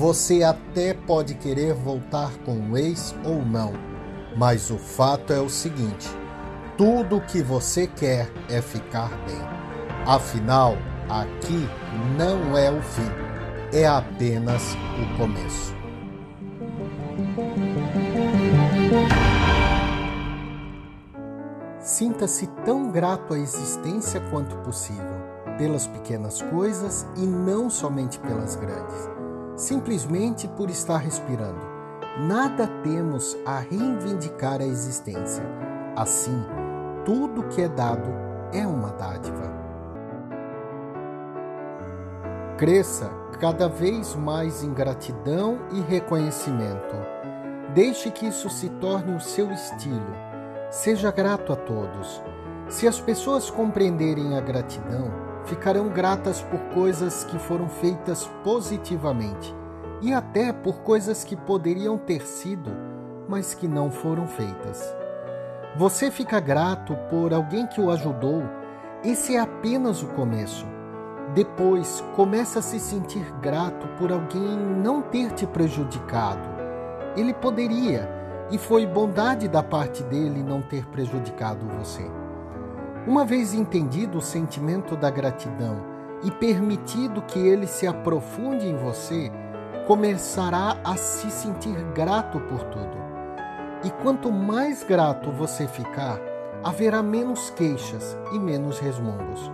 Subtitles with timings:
[0.00, 3.74] você até pode querer voltar com o ex ou não,
[4.34, 6.08] mas o fato é o seguinte:
[6.74, 9.36] tudo o que você quer é ficar bem.
[10.06, 10.74] Afinal,
[11.06, 11.68] aqui
[12.16, 13.10] não é o fim,
[13.74, 15.74] é apenas o começo.
[21.78, 25.20] Sinta-se tão grato à existência quanto possível,
[25.58, 29.19] pelas pequenas coisas e não somente pelas grandes
[29.60, 31.68] simplesmente por estar respirando.
[32.26, 35.44] Nada temos a reivindicar a existência.
[35.94, 36.44] Assim,
[37.04, 38.10] tudo que é dado
[38.52, 39.52] é uma dádiva.
[42.56, 46.96] Cresça cada vez mais em gratidão e reconhecimento.
[47.74, 50.12] Deixe que isso se torne o seu estilo.
[50.70, 52.22] Seja grato a todos.
[52.68, 59.52] Se as pessoas compreenderem a gratidão, ficarão gratas por coisas que foram feitas positivamente
[60.00, 62.70] e até por coisas que poderiam ter sido,
[63.28, 64.80] mas que não foram feitas.
[65.76, 68.44] Você fica grato por alguém que o ajudou,
[69.04, 70.64] esse é apenas o começo.
[71.34, 76.48] Depois, começa a se sentir grato por alguém não ter te prejudicado.
[77.16, 78.08] Ele poderia,
[78.52, 82.08] e foi bondade da parte dele não ter prejudicado você.
[83.06, 85.82] Uma vez entendido o sentimento da gratidão
[86.22, 89.32] e permitido que ele se aprofunde em você,
[89.86, 93.00] começará a se sentir grato por tudo.
[93.82, 96.20] E quanto mais grato você ficar,
[96.62, 99.50] haverá menos queixas e menos resmungos.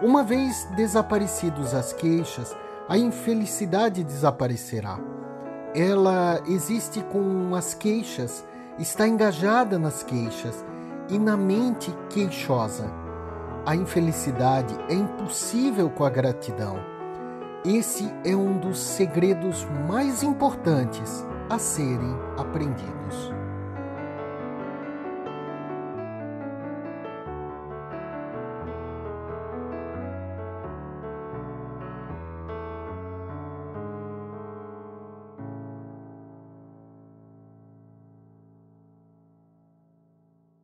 [0.00, 2.56] Uma vez desaparecidos as queixas,
[2.88, 5.00] a infelicidade desaparecerá.
[5.74, 8.46] Ela existe com as queixas,
[8.78, 10.64] está engajada nas queixas
[11.08, 12.90] e na mente queixosa.
[13.64, 16.78] A infelicidade é impossível com a gratidão.
[17.64, 23.37] Esse é um dos segredos mais importantes a serem aprendidos.